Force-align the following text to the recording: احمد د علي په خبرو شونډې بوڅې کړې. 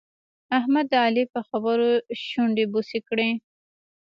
احمد 0.59 0.85
د 0.89 0.93
علي 1.05 1.23
په 1.33 1.39
خبرو 1.49 1.91
شونډې 2.27 2.65
بوڅې 2.71 2.99
کړې. 3.07 3.29